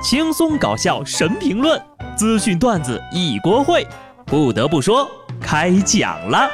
[0.00, 1.80] 轻松搞笑神评论，
[2.16, 3.84] 资讯段子一锅烩。
[4.24, 5.10] 不得不说，
[5.40, 6.48] 开讲了。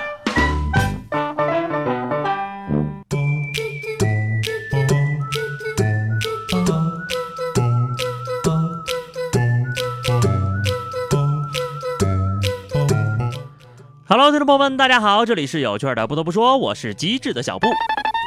[14.09, 16.07] Hello，听众朋友们，大家好，这里是有趣的。
[16.07, 17.69] 不得不说，我是机智的小布。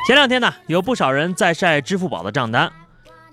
[0.05, 2.71] 前两天呢，有不少人在晒支付宝的账单。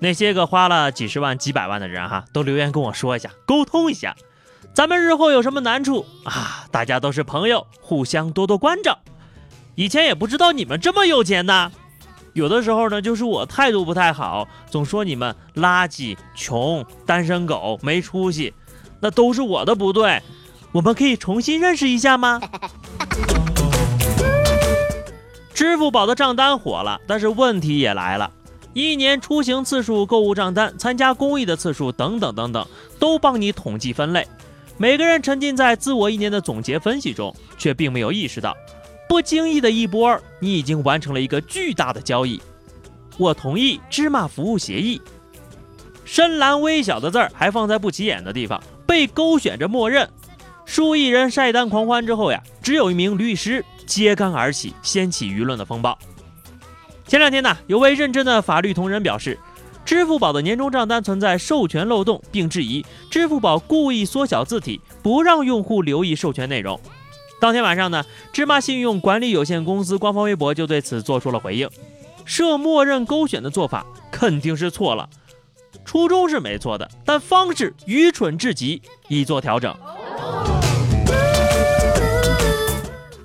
[0.01, 4.15] 那些个花了几十万、几百万的人哈，都留言跟我说一下，沟通一下，
[4.75, 6.66] 咱们日后有什么难处啊？
[6.71, 8.99] 大家都是朋友，互相多多关照。
[9.77, 11.73] 以前也不知道你们这么有钱呢。
[12.33, 18.52] 有的时候呢，就是我态度不太好，总说你们垃圾、穷、单身狗、没出息，
[19.01, 20.21] 那都是我的不对。
[20.73, 22.41] 我们可以重新认识一下吗？
[25.55, 28.33] 支付宝的账单火了，但是问题也来了。
[28.74, 32.66] 一年出行次数、购物账单、参加公益的次数等等等等，
[32.98, 34.26] 都帮你统计分类。
[34.76, 38.57] 每个人沉浸在自我一年的总结分析中，却并没有意识到，
[39.09, 42.43] 不经意的一波，你已经完成了一个巨大的交易。
[43.16, 45.01] 我同意芝麻服务协议，
[46.04, 50.10] 深蓝微小的字儿还放在不起眼的地方，被勾选着默认。
[50.66, 55.96] 数亿人晒单狂欢之后呀，只有一名律师揭竿而起，掀起舆论的风暴。
[57.15, 59.38] 前两天呢，有位认真的法律同仁表示，
[59.84, 66.81] 支付宝的年终账单存在授权漏洞，并质疑支付宝故意缩小字体，不让用户留意授权内容。
[67.41, 71.71] 当天晚上呢，芝麻信用管理有限公司官方微博就对此做出了回应：
[72.25, 75.09] 设默认勾选的做法肯定是错了，
[75.84, 79.72] 初衷是没错的，但方式愚蠢至极，已做调整。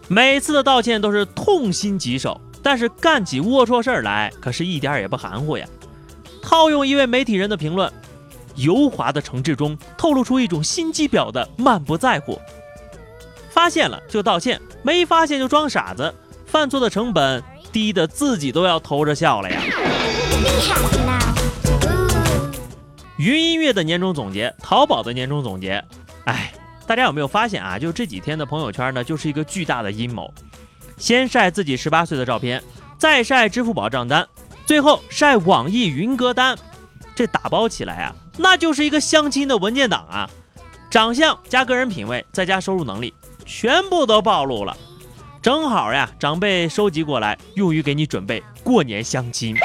[0.07, 2.39] 每次的道歉都是痛心疾首。
[2.61, 5.67] 但是干起龌龊事儿来可是一点也不含糊呀！
[6.41, 7.91] 套用一位媒体人的评论，
[8.55, 12.39] 油滑的诚挚中透露出一种心机婊的漫不在乎。
[13.49, 16.13] 发现了就道歉，没发现就装傻子，
[16.45, 19.61] 犯错的成本低的自己都要偷着笑了呀！
[23.17, 25.83] 云音乐的年终总结，淘宝的年终总结，
[26.23, 26.53] 哎，
[26.87, 27.77] 大家有没有发现啊？
[27.77, 30.33] 就这几天的朋友圈呢，就是一个巨大的阴谋。
[30.99, 32.61] 先晒自己十八岁的照片，
[32.97, 34.27] 再晒支付宝账单，
[34.65, 36.55] 最后晒网易云歌单。
[37.15, 40.29] 这打包起来啊，那就是一个相亲的文件档啊！
[40.89, 43.13] 长相加个人品味再加收入能力，
[43.45, 44.75] 全部都暴露了。
[45.41, 49.55] 正好呀，长辈收集过来，用于给你准备过年相亲。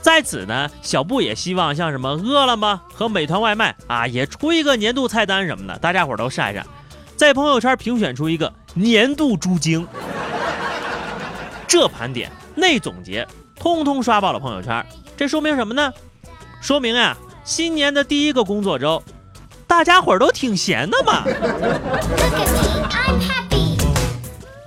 [0.00, 6.64] 在此呢，小布也希望像什么饿了么和美团外卖啊，也出一个年度菜单什么的，大家伙都晒晒。
[7.16, 9.86] 在朋友圈评选出一个年度猪精，
[11.68, 14.84] 这盘点那总结，通通刷爆了朋友圈。
[15.16, 15.92] 这说明什么呢？
[16.60, 19.02] 说明呀，新年的第一个工作周，
[19.68, 21.24] 大家伙都挺闲的嘛。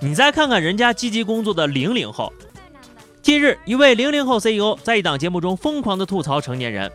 [0.01, 2.31] 你再看看人家积极工作的零零后。
[3.21, 6.91] 近日，一位零零后 CEO 在一档节目中疯狂的吐槽成年人：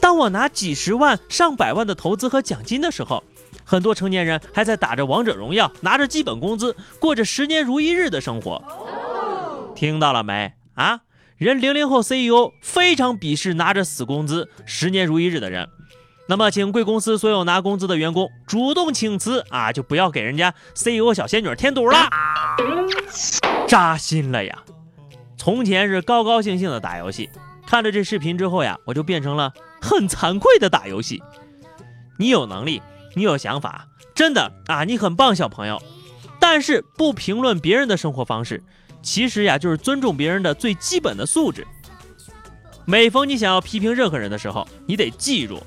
[0.00, 3.22] 当我拿几十万、上百万的投资和奖金的时候。
[3.64, 8.62] 很多成年人还在打着王者荣耀，拿着基本工资，过着十年如一日的生活。
[9.74, 11.00] 听到了没啊？
[11.36, 15.68] 人零零后 CEO 非常鄙视拿着死工资、十年如一日的人。
[16.28, 22.08] 那么，请贵公司所有拿工资的员工主动请辞啊，就不要给人家 CEO 小仙女添堵了。
[23.66, 24.62] 扎心了呀！
[25.36, 27.28] 从前是高高兴兴的打游戏，
[27.66, 31.22] 看了这视频之后呀，我就变成了很惭愧的打游戏。
[32.16, 32.80] 你有能力。
[33.14, 35.80] 你有想法，真的啊，你很棒，小朋友。
[36.40, 38.62] 但是不评论别人的生活方式，
[39.02, 41.66] 其实呀，就是尊重别人的最基本的素质。
[42.84, 45.62] 每逢你想要批评任何人的时候，你得记住，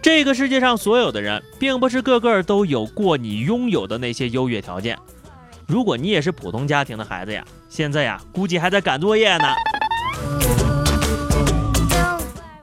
[0.00, 4.96] 这个世界上所有的人，并不是个个都有过你拥有的那些优越条件。
[5.66, 9.46] 如果你也是普通家庭的孩子呀，现在呀，估计还在赶作业呢。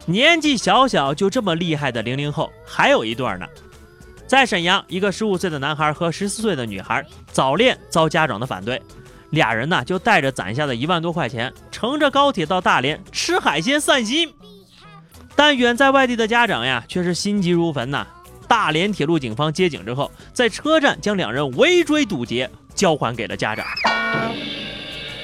[0.05, 3.47] 年纪小小就这么厉害的零零后，还有一对呢。
[4.31, 8.81] 在沈阳，一个十五岁的男孩和十四岁的女孩早恋遭家长的反对，
[9.31, 14.33] 俩人呢就带着攒下的一万多块钱，乘着高铁到大连吃海鲜散心。
[15.35, 18.07] 但远在外地的家长呀，却是心急如焚呐。
[18.47, 23.65] 大连铁路警方接警之后，在车站将两人围追堵截，交还给了家长。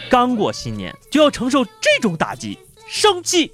[0.09, 2.59] 刚过新年就要承受这种打击，
[2.89, 3.53] 生气。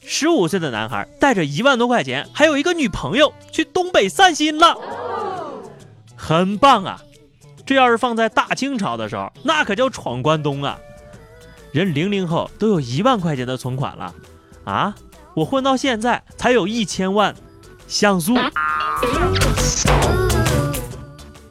[0.00, 4.76] 十五岁的男孩带着一万多块钱，还有一个女朋友去东北散心了，
[6.16, 7.00] 很棒啊！
[7.66, 10.78] 这要是放在大清朝的时候，那可叫闯关东啊！
[11.70, 14.12] 人零零后都有一万块钱的存款了
[14.64, 14.94] 啊，
[15.34, 17.34] 我混到现在才有一千万
[17.86, 18.34] 像素。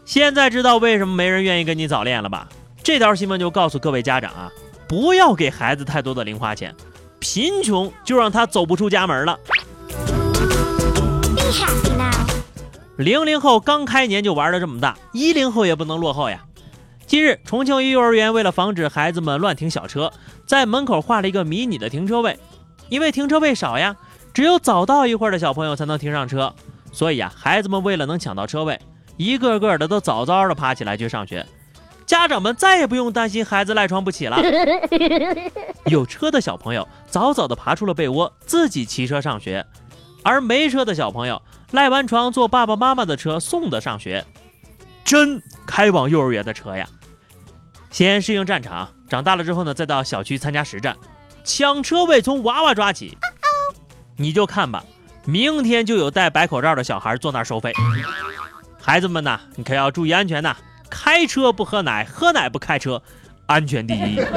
[0.03, 2.49] 现在知道为什么没人愿意跟你早恋了吧？
[2.83, 4.51] 这条新闻就告诉各位家长啊，
[4.87, 6.75] 不要给孩子太多的零花钱，
[7.19, 9.37] 贫穷就让他走不出家门了。
[12.97, 16.41] 零零后刚开年就玩的这么大，一零后也不能落后呀。
[17.05, 20.11] 近日，重庆一幼儿园为了防止孩子们乱停小车，
[20.45, 22.37] 在门口画了一个迷你的停车位。
[22.89, 23.95] 因为停车位少呀，
[24.33, 26.53] 只有早到一会儿的小朋友才能停上车，
[26.91, 28.79] 所以啊，孩子们为了能抢到车位，
[29.15, 31.45] 一个个的都早早的爬起来去上学。
[32.09, 34.41] 家长们再也不用担心孩子赖床不起了。
[35.85, 39.63] 有车的小朋友早早的爬出了被窝，自己骑车上学；
[40.23, 41.39] 而没车的小朋友
[41.69, 44.25] 赖完床坐爸爸妈妈的车送的上学。
[45.03, 46.87] 真开往幼儿园的车呀！
[47.91, 50.97] 先适应战场，长大了之后呢，再到小区参加实战，
[51.43, 53.15] 抢车位从娃娃抓起。
[54.17, 54.83] 你就看吧，
[55.25, 57.71] 明天就有戴白口罩的小孩坐那儿收费。
[58.81, 60.57] 孩子们呐，你可要注意安全呐！
[60.89, 63.01] 开车不喝奶，喝奶不开车，
[63.45, 64.19] 安全第一。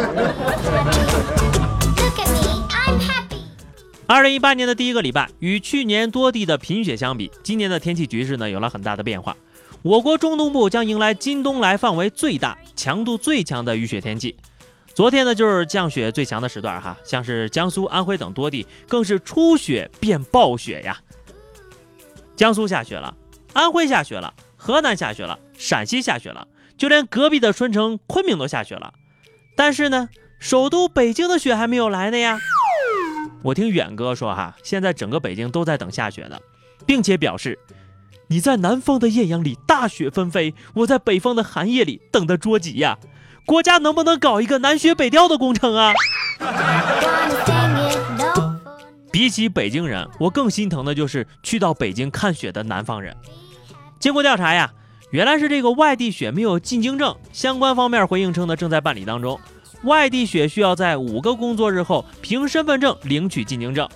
[4.07, 9.35] 二零一八年的第一个礼拜，与去年多地的贫雪相比，今年的天气局势呢有了很大的变化。
[9.81, 14.37] 我国中东部将迎来今冬来范围最大、强度最强的雨雪天气。
[14.95, 20.99] 昨天呢，就是降雪最强的时段哈，像是江苏、安徽等多地更是初雪变暴雪呀。
[22.37, 23.15] 江苏下雪了，
[23.55, 26.47] 安徽下雪了，河南下雪了，陕西下雪了，
[26.79, 28.95] 就连隔壁的春城、昆明都下雪了。
[29.57, 32.39] 但是呢，首都北京的雪还没有来呢呀。
[33.43, 36.41] 我听远哥说哈，现在整个北京都在等下雪的，
[36.87, 37.59] 并且表示。
[38.29, 42.97] 你在南方的艳阳里大雪纷飞，我在北方的寒夜里等得着急呀！
[43.45, 45.93] 国家能不能搞一个南雪北调的工程啊？
[49.11, 53.15] 比起北京人，我更心疼的就是去到北京看雪的南方人。
[54.03, 54.73] 经过调查呀，
[55.13, 59.39] 原来是这个外地雪没有进京证，相关方面回应称呢正在办理当中。
[59.85, 63.89] 外地雪需要在五个工作日后凭身份证领取进京证。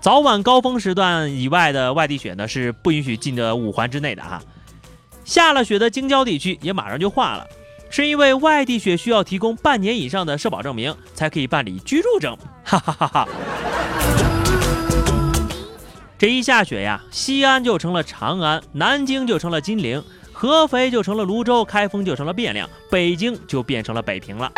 [0.00, 4.42] 早晚高峰时段以外的外地雪呢，是不允许进的五环之内的哈。
[5.24, 7.46] 下了雪的京郊地区也马上就化了，
[7.88, 12.36] 是因为外地雪需要提供半年以上的社保证明才可以办理居住证。
[12.64, 13.28] 哈哈哈哈。
[16.22, 20.00] 这一下雪呀，西安就成了长安，南京就成了金陵，
[20.32, 24.52] 合肥就成了泸州，开封就成了汴梁，北京就变成了北平了。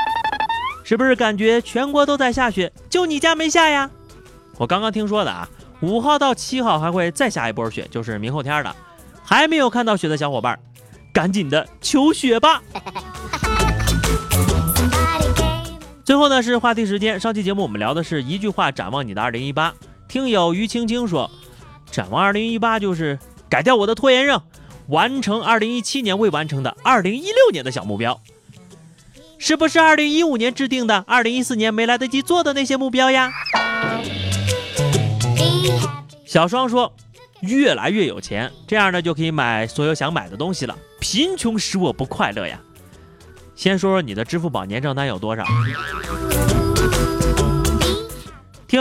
[0.84, 3.90] 是不是感觉全国都在下雪，就你家没下呀？
[4.58, 5.48] 我刚刚听说的啊，
[5.80, 8.76] 五号到七号还会再下一波雪，就是明后天的。
[9.22, 10.60] 还没有看到雪的小伙伴，
[11.14, 12.62] 赶紧的求雪吧！
[16.04, 19.72] 最后呢是话题时间，上期节目我们聊的是一句话展望你的二零一八。
[20.06, 21.30] 听友于青青说，
[21.94, 23.16] 展望二零一八就是
[23.48, 24.42] 改掉我的拖延症，
[24.88, 28.20] 完成二零一七年未完成的二零一六年的小目标。
[29.38, 33.32] 是不是二零一五年制定的，二零一四年没来得及做的那些目标呀？
[36.26, 36.92] 小双说
[37.42, 40.76] ：“越来越有钱，这样呢就可以买所有想买的东西了。
[40.98, 42.60] 贫穷使我不快乐呀。”
[43.54, 45.44] 先说说你的支付宝年账单有多少？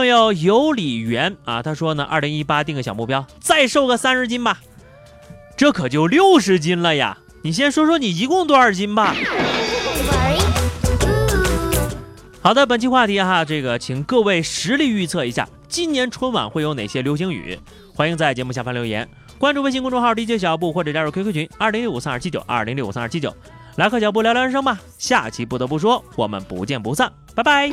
[0.04, 4.60] 听友有理缘啊，他说呢，二零一八定个小目标，再瘦个三十斤吧。
[5.56, 7.18] 这可就六十斤了呀！
[7.42, 9.16] 你先说说你一共多少斤吧。
[12.42, 15.48] 好的，本期话题哈，这个请各位实力预测一下。
[15.70, 17.58] 今年春晚会有哪些流行语？
[17.96, 19.08] 欢迎在节目下方留言，
[19.38, 23.34] 关注微信公众号 DJ 小布或者加入 QQ 群二零六五三二七九二零六五三二七九，
[23.78, 24.78] 来和小布聊聊人生吧。
[24.98, 27.70] 下期不得不说，我们不见不散，拜拜。